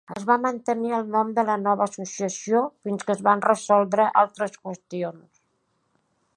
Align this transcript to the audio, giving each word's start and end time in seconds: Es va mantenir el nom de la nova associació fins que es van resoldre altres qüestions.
Es 0.17 0.23
va 0.27 0.35
mantenir 0.43 0.93
el 0.99 1.11
nom 1.15 1.33
de 1.39 1.43
la 1.49 1.57
nova 1.65 1.85
associació 1.89 2.63
fins 2.87 3.07
que 3.09 3.15
es 3.17 3.23
van 3.29 3.45
resoldre 3.49 4.11
altres 4.25 4.59
qüestions. 4.65 5.43